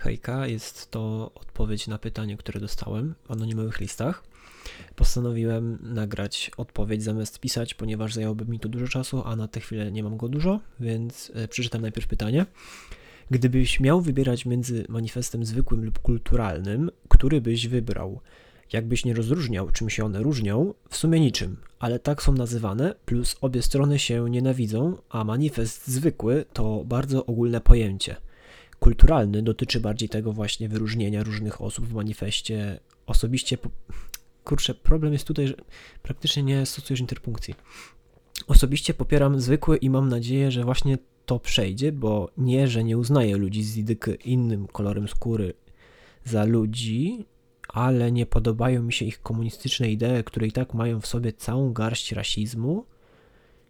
[0.00, 4.22] hejka, jest to odpowiedź na pytanie, które dostałem w anonimowych listach.
[4.96, 9.92] Postanowiłem nagrać odpowiedź zamiast pisać, ponieważ zajęłoby mi to dużo czasu, a na tę chwilę
[9.92, 12.46] nie mam go dużo, więc e, przeczytam najpierw pytanie.
[13.30, 18.20] Gdybyś miał wybierać między manifestem zwykłym lub kulturalnym, który byś wybrał?
[18.72, 23.36] Jakbyś nie rozróżniał, czym się one różnią, w sumie niczym, ale tak są nazywane, plus
[23.40, 28.16] obie strony się nienawidzą, a manifest zwykły to bardzo ogólne pojęcie.
[28.80, 32.80] Kulturalny dotyczy bardziej tego właśnie wyróżnienia różnych osób w manifestie.
[33.06, 33.58] Osobiście,
[34.44, 35.54] kurczę, problem jest tutaj, że
[36.02, 37.54] praktycznie nie stosujesz interpunkcji.
[38.46, 43.36] Osobiście popieram zwykły i mam nadzieję, że właśnie to przejdzie, bo nie, że nie uznaję
[43.36, 43.76] ludzi z
[44.24, 45.54] innym kolorem skóry
[46.24, 47.26] za ludzi,
[47.68, 51.72] ale nie podobają mi się ich komunistyczne idee, które i tak mają w sobie całą
[51.72, 52.84] garść rasizmu.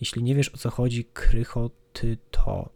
[0.00, 2.75] Jeśli nie wiesz o co chodzi, krychoty to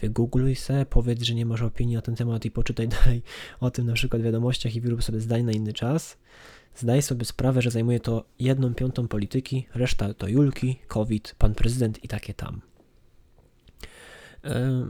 [0.00, 3.22] wygoogluj se, powiedz, że nie masz opinii na ten temat i poczytaj dalej
[3.60, 6.18] o tym na przykład w wiadomościach i wyrób sobie zdań na inny czas.
[6.74, 12.04] Zdaj sobie sprawę, że zajmuje to jedną piątą polityki, reszta to Julki, COVID, pan prezydent
[12.04, 12.60] i takie tam.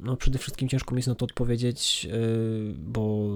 [0.00, 2.16] No, przede wszystkim ciężko mi jest na to odpowiedzieć, e,
[2.74, 3.28] bo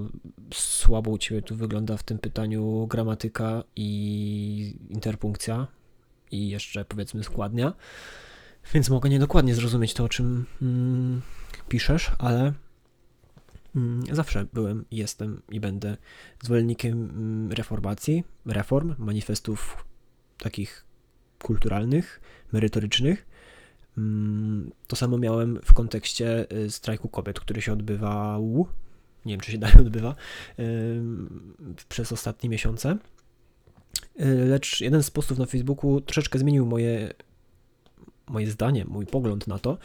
[0.53, 5.67] słabo u Ciebie tu wygląda w tym pytaniu gramatyka i interpunkcja
[6.31, 7.73] i jeszcze powiedzmy składnia,
[8.73, 11.21] więc mogę niedokładnie zrozumieć to, o czym mm,
[11.69, 12.53] piszesz, ale
[13.75, 15.97] mm, zawsze byłem, jestem i będę
[16.43, 19.85] zwolennikiem mm, reformacji, reform, manifestów
[20.37, 20.85] takich
[21.39, 22.21] kulturalnych,
[22.51, 23.25] merytorycznych,
[23.97, 28.67] Mm, to samo miałem w kontekście y, strajku kobiet, który się odbywał,
[29.25, 30.15] nie wiem czy się dalej odbywa,
[31.89, 32.97] przez ostatnie miesiące.
[34.19, 37.13] Y, lecz jeden z postów na Facebooku troszeczkę zmienił moje
[38.27, 39.77] moje zdanie, mój pogląd na to.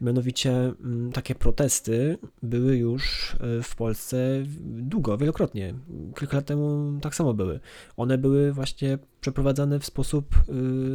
[0.00, 4.16] Mianowicie mm, takie protesty były już e, w Polsce
[4.60, 5.74] długo, wielokrotnie.
[6.18, 7.60] Kilka lat temu tak samo były.
[7.96, 10.34] One były właśnie przeprowadzane w sposób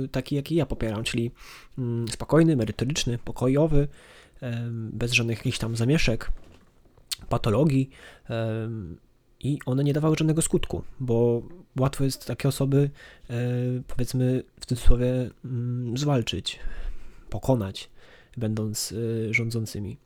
[0.04, 1.32] y, taki, jaki ja popieram, czyli
[1.78, 3.88] mm, spokojny, merytoryczny, pokojowy,
[4.92, 6.32] bez żadnych jakichś tam zamieszek,
[7.30, 7.90] patologii
[9.44, 11.42] i one nie dawały żadnego skutku, bo
[11.80, 12.90] łatwo jest takie osoby,
[13.30, 13.34] e,
[13.88, 16.60] powiedzmy w cudzysłowie, mm, zwalczyć,
[17.32, 17.90] pokonać,
[18.38, 19.98] będąc y, rządzącymi.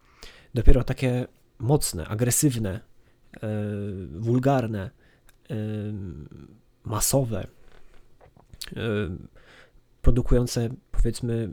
[0.53, 1.27] Dopiero takie
[1.59, 2.79] mocne, agresywne,
[3.35, 3.39] y,
[4.19, 4.91] wulgarne,
[5.51, 5.55] y,
[6.83, 7.47] masowe,
[10.01, 11.51] produkujące powiedzmy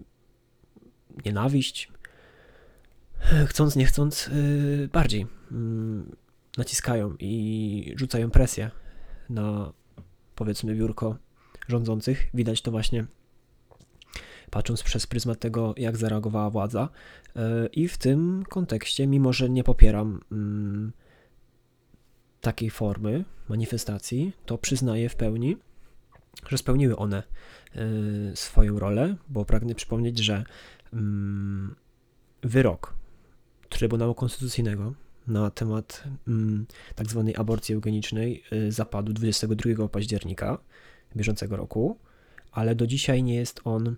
[1.25, 1.93] nienawiść,
[3.47, 4.31] chcąc, nie chcąc,
[4.93, 6.16] bardziej mm,
[6.59, 8.71] naciskają i rzucają presję
[9.31, 9.72] na
[10.34, 11.16] powiedzmy biurko
[11.69, 12.27] rządzących.
[12.34, 13.06] Widać to właśnie
[14.52, 16.88] patrząc przez pryzmat tego, jak zareagowała władza.
[17.36, 20.92] E, I w tym kontekście, mimo że nie popieram mm,
[22.40, 25.56] takiej formy manifestacji, to przyznaję w pełni,
[26.48, 27.80] że spełniły one e,
[28.36, 30.44] swoją rolę, bo pragnę przypomnieć, że
[30.92, 31.74] mm,
[32.42, 32.94] wyrok
[33.68, 34.94] Trybunału Konstytucyjnego
[35.26, 40.58] na temat mm, tak zwanej aborcji eugenicznej e, zapadł 22 października
[41.16, 41.98] bieżącego roku,
[42.50, 43.96] ale do dzisiaj nie jest on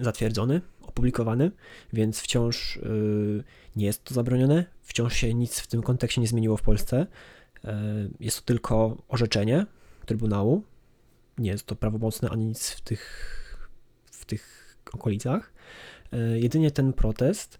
[0.00, 1.50] zatwierdzony, opublikowany,
[1.92, 3.44] więc wciąż y,
[3.76, 7.06] nie jest to zabronione, wciąż się nic w tym kontekście nie zmieniło w Polsce.
[7.64, 7.68] Y,
[8.20, 9.66] jest to tylko orzeczenie
[10.06, 10.62] Trybunału,
[11.38, 13.68] nie jest to prawomocne ani nic w tych,
[14.10, 15.52] w tych okolicach.
[16.14, 17.58] Y, jedynie ten protest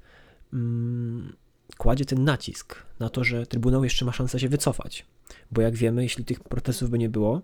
[0.53, 1.37] mm,
[1.79, 5.07] kładzie ten nacisk na to, że Trybunał jeszcze ma szansę się wycofać,
[5.51, 7.43] bo jak wiemy, jeśli tych protestów by nie było,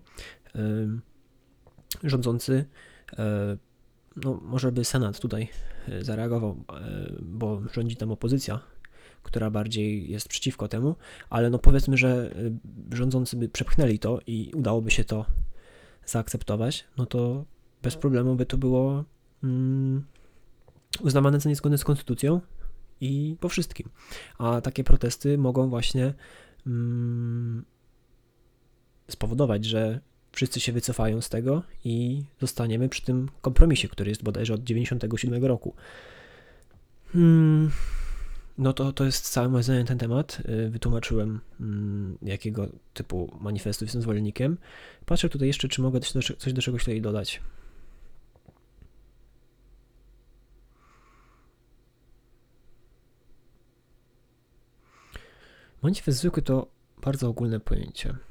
[2.03, 2.65] rządzący
[4.23, 5.49] no, może by Senat tutaj
[5.87, 8.59] e, zareagował, e, bo rządzi tam opozycja,
[9.23, 10.95] która bardziej jest przeciwko temu,
[11.29, 12.31] ale no powiedzmy, że
[12.91, 15.25] e, rządzący by przepchnęli to i udałoby się to
[16.05, 17.45] zaakceptować, no to
[17.83, 19.03] bez problemu by to było
[19.43, 20.05] mm,
[21.01, 22.41] uznawane za niezgodne z konstytucją
[23.01, 23.89] i po wszystkim.
[24.37, 26.13] A takie protesty mogą właśnie
[26.67, 27.65] mm,
[29.07, 29.99] spowodować, że
[30.39, 35.45] wszyscy się wycofają z tego i zostaniemy przy tym kompromisie, który jest bodajże od 97
[35.45, 35.73] roku.
[37.13, 37.71] Hmm,
[38.57, 40.41] no to, to jest całe moje zdanie na ten temat.
[40.65, 44.57] Y, wytłumaczyłem, hmm, jakiego typu manifestu jestem zwolennikiem.
[45.05, 47.41] Patrzę tutaj jeszcze, czy mogę coś do, coś do czegoś tutaj dodać.
[55.81, 56.67] Manifest zwykły to
[57.01, 58.28] bardzo ogólne pojęcie.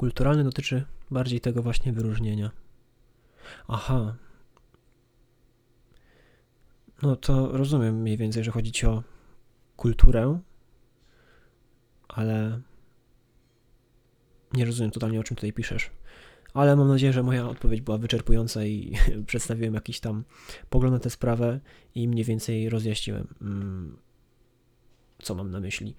[0.00, 2.50] Kulturalny dotyczy bardziej tego właśnie wyróżnienia.
[3.68, 4.16] Aha.
[7.02, 9.02] No to rozumiem mniej więcej, że chodzi ci o
[9.76, 10.40] kulturę,
[12.08, 12.60] ale
[14.52, 15.90] nie rozumiem totalnie o czym tutaj piszesz.
[16.54, 18.96] Ale mam nadzieję, że moja odpowiedź była wyczerpująca i
[19.26, 20.24] przedstawiłem jakiś tam
[20.70, 21.60] pogląd na tę sprawę
[21.94, 23.96] i mniej więcej rozjaśniłem, mm,
[25.22, 25.96] co mam na myśli.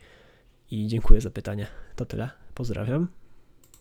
[0.72, 1.68] I dziękuję za pytanie.
[1.96, 2.30] To tyle.
[2.56, 3.21] Pozdrawiam.